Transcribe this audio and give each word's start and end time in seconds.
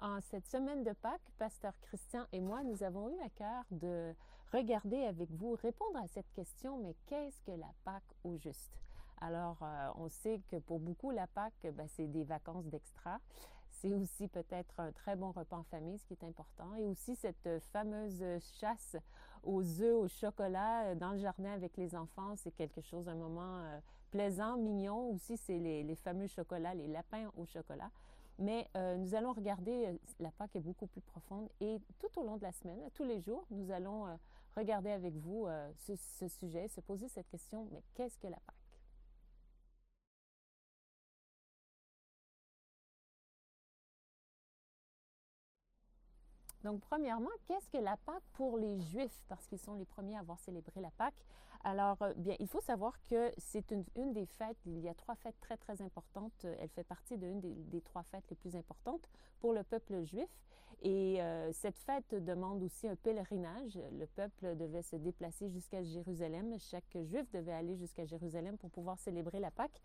En 0.00 0.20
cette 0.20 0.46
semaine 0.46 0.84
de 0.84 0.92
Pâques, 0.92 1.32
Pasteur 1.38 1.72
Christian 1.80 2.24
et 2.32 2.40
moi, 2.40 2.62
nous 2.62 2.84
avons 2.84 3.08
eu 3.08 3.20
à 3.20 3.28
cœur 3.30 3.64
de 3.72 4.14
regarder 4.52 5.02
avec 5.02 5.28
vous, 5.32 5.56
répondre 5.60 5.98
à 5.98 6.06
cette 6.06 6.30
question, 6.34 6.78
mais 6.78 6.94
qu'est-ce 7.06 7.42
que 7.42 7.50
la 7.50 7.72
Pâque 7.84 8.14
au 8.22 8.36
juste? 8.36 8.78
Alors, 9.20 9.58
euh, 9.60 9.90
on 9.96 10.08
sait 10.08 10.40
que 10.52 10.56
pour 10.58 10.78
beaucoup, 10.78 11.10
la 11.10 11.26
Pâque, 11.26 11.66
ben, 11.74 11.88
c'est 11.88 12.06
des 12.06 12.22
vacances 12.22 12.66
d'extra. 12.66 13.18
C'est 13.70 13.92
aussi 13.92 14.28
peut-être 14.28 14.78
un 14.78 14.92
très 14.92 15.16
bon 15.16 15.32
repas 15.32 15.56
en 15.56 15.64
famille, 15.64 15.98
ce 15.98 16.04
qui 16.04 16.14
est 16.14 16.24
important. 16.24 16.76
Et 16.76 16.86
aussi 16.86 17.16
cette 17.16 17.48
fameuse 17.72 18.24
chasse 18.60 18.96
aux 19.42 19.64
œufs 19.82 19.96
au 19.96 20.06
chocolat 20.06 20.84
euh, 20.84 20.94
dans 20.94 21.10
le 21.10 21.18
jardin 21.18 21.50
avec 21.50 21.76
les 21.76 21.96
enfants, 21.96 22.36
c'est 22.36 22.52
quelque 22.52 22.82
chose, 22.82 23.08
un 23.08 23.16
moment 23.16 23.58
euh, 23.62 23.80
plaisant, 24.12 24.58
mignon. 24.58 25.10
Aussi, 25.10 25.36
c'est 25.36 25.58
les, 25.58 25.82
les 25.82 25.96
fameux 25.96 26.28
chocolats, 26.28 26.74
les 26.74 26.86
lapins 26.86 27.32
au 27.36 27.46
chocolat. 27.46 27.90
Mais 28.38 28.68
euh, 28.76 28.96
nous 28.96 29.14
allons 29.14 29.32
regarder, 29.32 29.86
euh, 29.86 29.98
la 30.20 30.30
Pâque 30.30 30.54
est 30.54 30.60
beaucoup 30.60 30.86
plus 30.86 31.00
profonde 31.00 31.48
et 31.60 31.80
tout 31.98 32.20
au 32.20 32.24
long 32.24 32.36
de 32.36 32.42
la 32.42 32.52
semaine, 32.52 32.78
tous 32.94 33.04
les 33.04 33.20
jours, 33.20 33.44
nous 33.50 33.70
allons 33.72 34.06
euh, 34.06 34.14
regarder 34.56 34.90
avec 34.90 35.14
vous 35.16 35.46
ce 35.76 36.28
sujet, 36.28 36.68
se 36.68 36.80
poser 36.80 37.08
cette 37.08 37.28
question, 37.28 37.68
mais 37.72 37.82
qu'est-ce 37.94 38.18
que 38.18 38.28
la 38.28 38.38
Pâque? 38.38 38.54
Donc, 46.64 46.80
premièrement, 46.80 47.30
qu'est-ce 47.46 47.68
que 47.70 47.78
la 47.78 47.96
Pâque 47.96 48.22
pour 48.32 48.58
les 48.58 48.80
Juifs? 48.80 49.24
Parce 49.28 49.46
qu'ils 49.46 49.60
sont 49.60 49.74
les 49.74 49.84
premiers 49.84 50.16
à 50.16 50.20
avoir 50.20 50.38
célébré 50.40 50.80
la 50.80 50.90
Pâque. 50.90 51.14
Alors, 51.64 52.00
euh, 52.02 52.12
bien, 52.16 52.36
il 52.38 52.46
faut 52.46 52.60
savoir 52.60 53.00
que 53.10 53.32
c'est 53.38 53.72
une, 53.96 54.12
des 54.12 54.26
fêtes, 54.26 54.58
il 54.66 54.78
y 54.78 54.88
a 54.88 54.94
trois 54.94 55.16
fêtes 55.16 55.38
très, 55.40 55.56
très 55.56 55.82
importantes. 55.82 56.46
Elle 56.60 56.68
fait 56.68 56.84
partie 56.84 57.16
d'une 57.16 57.40
des, 57.40 57.54
des, 57.54 57.80
trois 57.80 58.04
fêtes 58.04 58.24
les 58.30 58.36
plus 58.36 58.56
importantes 58.56 59.08
pour 59.40 59.52
le 59.52 59.62
peuple 59.64 60.02
juif. 60.04 60.28
Et 60.82 61.20
euh, 61.20 61.50
cette 61.52 61.78
fête 61.78 62.14
demande 62.14 62.62
aussi 62.62 62.86
un 62.86 62.94
pèlerinage. 62.94 63.78
Le 63.98 64.06
peuple 64.06 64.56
devait 64.56 64.82
se 64.82 64.96
déplacer 64.96 65.48
jusqu'à 65.50 65.82
Jérusalem. 65.82 66.56
Chaque 66.60 66.96
juif 67.02 67.28
devait 67.32 67.52
aller 67.52 67.76
jusqu'à 67.76 68.04
Jérusalem 68.04 68.56
pour 68.58 68.70
pouvoir 68.70 68.98
célébrer 68.98 69.40
la 69.40 69.50
Pâque. 69.50 69.82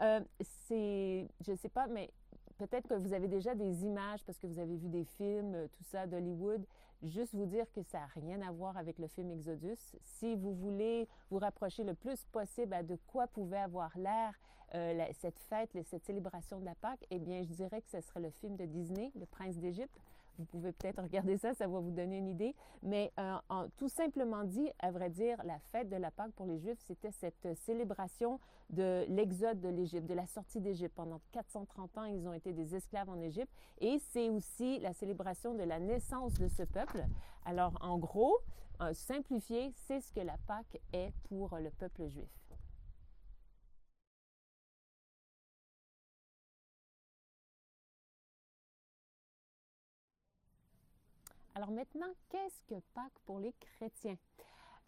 Euh, 0.00 0.20
c'est, 0.66 1.28
je 1.40 1.52
ne 1.52 1.56
sais 1.56 1.68
pas, 1.68 1.86
mais 1.86 2.10
peut-être 2.58 2.88
que 2.88 2.94
vous 2.94 3.12
avez 3.12 3.28
déjà 3.28 3.54
des 3.54 3.84
images 3.84 4.24
parce 4.24 4.38
que 4.38 4.46
vous 4.46 4.58
avez 4.58 4.76
vu 4.76 4.88
des 4.88 5.04
films, 5.04 5.54
euh, 5.54 5.68
tout 5.68 5.84
ça 5.84 6.06
d'Hollywood. 6.06 6.64
Juste 7.02 7.34
vous 7.34 7.46
dire 7.46 7.66
que 7.72 7.82
ça 7.82 7.98
n'a 7.98 8.06
rien 8.06 8.40
à 8.42 8.52
voir 8.52 8.76
avec 8.76 8.98
le 9.00 9.08
film 9.08 9.32
Exodus. 9.32 9.76
Si 10.02 10.36
vous 10.36 10.54
voulez 10.54 11.08
vous 11.30 11.38
rapprocher 11.38 11.82
le 11.82 11.94
plus 11.94 12.24
possible 12.26 12.76
de 12.86 12.96
quoi 13.08 13.26
pouvait 13.26 13.58
avoir 13.58 13.90
l'air 13.98 14.32
euh, 14.74 15.04
cette 15.12 15.38
fête, 15.38 15.70
cette 15.84 16.04
célébration 16.04 16.60
de 16.60 16.64
la 16.64 16.76
Pâque, 16.76 17.04
eh 17.10 17.18
bien, 17.18 17.42
je 17.42 17.52
dirais 17.52 17.82
que 17.82 17.90
ce 17.90 18.00
serait 18.00 18.20
le 18.20 18.30
film 18.30 18.56
de 18.56 18.66
Disney, 18.66 19.10
Le 19.18 19.26
Prince 19.26 19.58
d'Égypte. 19.58 20.00
Vous 20.38 20.44
pouvez 20.44 20.72
peut-être 20.72 21.02
regarder 21.02 21.36
ça, 21.36 21.54
ça 21.54 21.66
va 21.66 21.80
vous 21.80 21.90
donner 21.90 22.18
une 22.18 22.28
idée. 22.28 22.54
Mais 22.82 23.12
euh, 23.18 23.36
tout 23.76 23.88
simplement 23.88 24.44
dit, 24.44 24.70
à 24.78 24.90
vrai 24.90 25.10
dire, 25.10 25.38
la 25.44 25.58
fête 25.70 25.88
de 25.88 25.96
la 25.96 26.10
Pâque 26.10 26.32
pour 26.32 26.46
les 26.46 26.58
Juifs, 26.58 26.78
c'était 26.80 27.12
cette 27.12 27.54
célébration 27.58 28.40
de 28.70 29.04
l'exode 29.08 29.60
de 29.60 29.68
l'Égypte, 29.68 30.06
de 30.06 30.14
la 30.14 30.26
sortie 30.26 30.60
d'Égypte. 30.60 30.94
Pendant 30.94 31.20
430 31.32 31.98
ans, 31.98 32.04
ils 32.04 32.26
ont 32.26 32.32
été 32.32 32.52
des 32.52 32.74
esclaves 32.74 33.10
en 33.10 33.20
Égypte. 33.20 33.52
Et 33.80 33.98
c'est 34.10 34.28
aussi 34.30 34.78
la 34.80 34.92
célébration 34.92 35.54
de 35.54 35.62
la 35.62 35.78
naissance 35.78 36.34
de 36.34 36.48
ce 36.48 36.62
peuple. 36.62 37.04
Alors, 37.44 37.72
en 37.80 37.98
gros, 37.98 38.38
euh, 38.80 38.94
simplifié, 38.94 39.72
c'est 39.74 40.00
ce 40.00 40.12
que 40.12 40.20
la 40.20 40.36
Pâque 40.46 40.80
est 40.92 41.12
pour 41.28 41.56
le 41.58 41.70
peuple 41.70 42.06
juif. 42.08 42.41
Alors 51.54 51.70
maintenant, 51.70 52.06
qu'est-ce 52.30 52.62
que 52.62 52.80
Pâques 52.94 53.18
pour 53.26 53.38
les 53.38 53.52
chrétiens? 53.52 54.16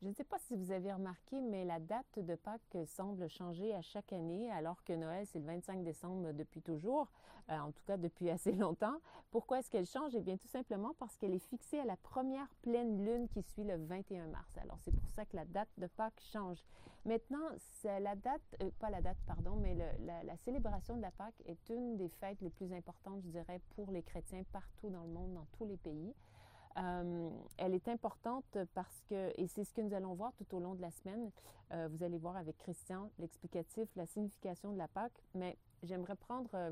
Je 0.00 0.08
ne 0.08 0.14
sais 0.14 0.24
pas 0.24 0.38
si 0.38 0.56
vous 0.56 0.72
avez 0.72 0.92
remarqué, 0.92 1.40
mais 1.42 1.64
la 1.64 1.78
date 1.78 2.18
de 2.18 2.34
Pâques 2.34 2.76
semble 2.86 3.28
changer 3.28 3.74
à 3.74 3.82
chaque 3.82 4.12
année, 4.14 4.50
alors 4.50 4.82
que 4.84 4.94
Noël, 4.94 5.26
c'est 5.26 5.38
le 5.38 5.44
25 5.44 5.84
décembre 5.84 6.32
depuis 6.32 6.62
toujours, 6.62 7.10
euh, 7.50 7.58
en 7.58 7.70
tout 7.70 7.82
cas 7.86 7.98
depuis 7.98 8.30
assez 8.30 8.52
longtemps. 8.52 8.96
Pourquoi 9.30 9.58
est-ce 9.58 9.70
qu'elle 9.70 9.86
change? 9.86 10.14
Eh 10.14 10.22
bien, 10.22 10.38
tout 10.38 10.48
simplement 10.48 10.94
parce 10.98 11.16
qu'elle 11.18 11.34
est 11.34 11.38
fixée 11.38 11.80
à 11.80 11.84
la 11.84 11.96
première 11.96 12.48
pleine 12.62 13.04
lune 13.04 13.28
qui 13.28 13.42
suit 13.42 13.64
le 13.64 13.76
21 13.76 14.26
mars. 14.28 14.56
Alors, 14.56 14.78
c'est 14.80 14.94
pour 14.94 15.08
ça 15.10 15.26
que 15.26 15.36
la 15.36 15.44
date 15.44 15.70
de 15.76 15.86
Pâques 15.86 16.20
change. 16.32 16.64
Maintenant, 17.04 17.46
la 17.84 18.16
date, 18.16 18.56
euh, 18.62 18.70
pas 18.78 18.88
la 18.88 19.02
date, 19.02 19.18
pardon, 19.26 19.56
mais 19.56 19.74
la, 19.74 20.22
la 20.22 20.36
célébration 20.38 20.96
de 20.96 21.02
la 21.02 21.10
Pâques 21.10 21.42
est 21.44 21.68
une 21.68 21.98
des 21.98 22.08
fêtes 22.08 22.40
les 22.40 22.50
plus 22.50 22.72
importantes, 22.72 23.20
je 23.22 23.28
dirais, 23.28 23.60
pour 23.76 23.90
les 23.90 24.02
chrétiens 24.02 24.42
partout 24.50 24.88
dans 24.88 25.02
le 25.04 25.10
monde, 25.10 25.34
dans 25.34 25.46
tous 25.52 25.66
les 25.66 25.76
pays. 25.76 26.14
Euh, 26.76 27.30
elle 27.56 27.74
est 27.74 27.88
importante 27.88 28.58
parce 28.74 29.00
que, 29.08 29.32
et 29.40 29.46
c'est 29.46 29.64
ce 29.64 29.72
que 29.72 29.80
nous 29.80 29.94
allons 29.94 30.14
voir 30.14 30.32
tout 30.34 30.56
au 30.56 30.60
long 30.60 30.74
de 30.74 30.82
la 30.82 30.90
semaine, 30.90 31.30
euh, 31.72 31.88
vous 31.90 32.02
allez 32.02 32.18
voir 32.18 32.36
avec 32.36 32.58
Christian 32.58 33.10
l'explicatif, 33.18 33.88
la 33.96 34.06
signification 34.06 34.72
de 34.72 34.78
la 34.78 34.88
Pâque, 34.88 35.22
mais 35.34 35.56
j'aimerais 35.82 36.16
prendre 36.16 36.50
euh, 36.54 36.70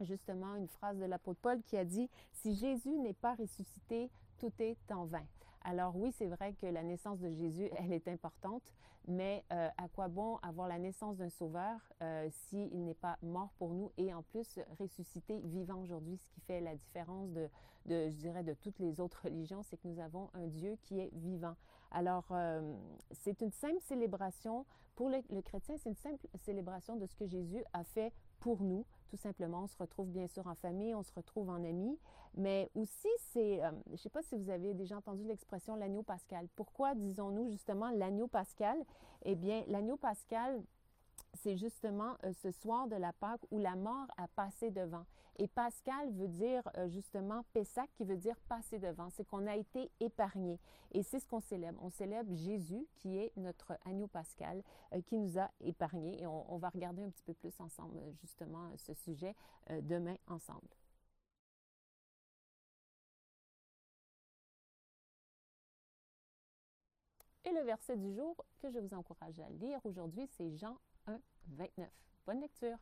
justement 0.00 0.56
une 0.56 0.68
phrase 0.68 0.98
de 0.98 1.04
l'apôtre 1.04 1.40
Paul 1.40 1.62
qui 1.62 1.76
a 1.76 1.84
dit, 1.84 2.10
Si 2.32 2.54
Jésus 2.54 2.96
n'est 2.98 3.14
pas 3.14 3.34
ressuscité, 3.34 4.10
tout 4.38 4.52
est 4.58 4.90
en 4.90 5.04
vain. 5.04 5.26
Alors 5.62 5.94
oui, 5.96 6.10
c'est 6.12 6.26
vrai 6.26 6.54
que 6.54 6.66
la 6.66 6.82
naissance 6.82 7.20
de 7.20 7.30
Jésus, 7.30 7.68
elle 7.76 7.92
est 7.92 8.08
importante, 8.08 8.62
mais 9.06 9.44
euh, 9.52 9.68
à 9.76 9.88
quoi 9.88 10.08
bon 10.08 10.36
avoir 10.42 10.68
la 10.68 10.78
naissance 10.78 11.16
d'un 11.16 11.28
sauveur 11.28 11.78
euh, 12.02 12.28
s'il 12.30 12.84
n'est 12.84 12.94
pas 12.94 13.18
mort 13.22 13.50
pour 13.58 13.70
nous 13.70 13.90
et 13.96 14.12
en 14.14 14.22
plus 14.22 14.58
ressuscité 14.78 15.40
vivant 15.44 15.80
aujourd'hui, 15.82 16.16
ce 16.16 16.26
qui 16.28 16.40
fait 16.40 16.60
la 16.60 16.74
différence 16.74 17.30
de, 17.32 17.48
je 17.86 18.16
dirais, 18.16 18.42
de 18.42 18.54
toutes 18.54 18.78
les 18.78 19.00
autres 19.00 19.22
religions, 19.24 19.62
c'est 19.62 19.76
que 19.76 19.88
nous 19.88 20.00
avons 20.00 20.30
un 20.34 20.46
Dieu 20.46 20.76
qui 20.82 21.00
est 21.00 21.10
vivant. 21.14 21.56
Alors, 21.90 22.26
euh, 22.30 22.74
c'est 23.10 23.40
une 23.40 23.52
simple 23.52 23.80
célébration 23.80 24.64
pour 24.94 25.08
le, 25.08 25.18
le 25.30 25.42
chrétien, 25.42 25.76
c'est 25.78 25.88
une 25.88 25.96
simple 25.96 26.26
célébration 26.36 26.96
de 26.96 27.06
ce 27.06 27.14
que 27.16 27.26
Jésus 27.26 27.64
a 27.72 27.84
fait 27.84 28.12
pour 28.40 28.62
nous, 28.62 28.84
tout 29.08 29.16
simplement. 29.16 29.62
On 29.62 29.66
se 29.66 29.76
retrouve 29.76 30.08
bien 30.08 30.26
sûr 30.26 30.46
en 30.46 30.54
famille, 30.54 30.94
on 30.94 31.02
se 31.02 31.12
retrouve 31.14 31.50
en 31.50 31.62
amis, 31.64 31.98
mais 32.34 32.70
aussi 32.74 33.08
c'est, 33.32 33.62
euh, 33.62 33.70
je 33.86 33.92
ne 33.92 33.96
sais 33.96 34.08
pas 34.08 34.22
si 34.22 34.36
vous 34.36 34.50
avez 34.50 34.74
déjà 34.74 34.96
entendu 34.96 35.24
l'expression 35.24 35.76
l'agneau 35.76 36.02
pascal. 36.02 36.48
Pourquoi 36.56 36.94
disons-nous 36.94 37.50
justement 37.50 37.90
l'agneau 37.90 38.26
pascal? 38.26 38.76
Eh 39.22 39.34
bien, 39.34 39.64
l'agneau 39.68 39.96
pascal, 39.96 40.62
c'est 41.34 41.56
justement 41.56 42.16
euh, 42.24 42.32
ce 42.32 42.50
soir 42.50 42.86
de 42.88 42.96
la 42.96 43.12
Pâque 43.12 43.40
où 43.50 43.58
la 43.58 43.76
mort 43.76 44.06
a 44.16 44.28
passé 44.28 44.70
devant. 44.70 45.04
Et 45.38 45.48
Pascal 45.48 46.10
veut 46.12 46.28
dire 46.28 46.62
euh, 46.76 46.88
justement 46.88 47.44
Pessac 47.52 47.88
qui 47.94 48.04
veut 48.04 48.16
dire 48.16 48.36
passer 48.48 48.78
devant. 48.78 49.08
C'est 49.10 49.24
qu'on 49.24 49.46
a 49.46 49.56
été 49.56 49.90
épargné. 50.00 50.58
Et 50.92 51.02
c'est 51.02 51.18
ce 51.18 51.26
qu'on 51.26 51.40
célèbre. 51.40 51.80
On 51.82 51.90
célèbre 51.90 52.34
Jésus 52.34 52.86
qui 52.96 53.16
est 53.18 53.32
notre 53.36 53.78
agneau 53.84 54.06
pascal 54.06 54.62
euh, 54.92 55.00
qui 55.02 55.16
nous 55.16 55.38
a 55.38 55.50
épargnés. 55.60 56.22
Et 56.22 56.26
on, 56.26 56.52
on, 56.52 56.58
va 56.58 56.68
regarder 56.68 57.02
un 57.02 57.10
petit 57.10 57.24
peu 57.24 57.34
plus 57.34 57.58
ensemble 57.60 58.00
justement 58.20 58.70
ce 58.76 58.92
sujet 58.92 59.34
demain 59.82 60.16
ensemble. 60.26 60.68
Et 67.44 67.52
le 67.52 67.62
verset 67.62 67.96
du 67.96 68.12
jour 68.14 68.36
que 68.60 68.70
je 68.70 68.78
vous 68.78 68.94
encourage 68.94 69.40
à 69.40 69.48
lire 69.48 69.80
aujourd'hui, 69.84 70.28
c'est 70.36 70.50
Jean 70.56 70.76
1, 71.06 71.20
29. 71.56 71.90
Bonne 72.26 72.40
lecture! 72.40 72.78